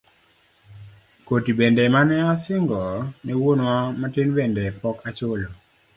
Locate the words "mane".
1.93-2.17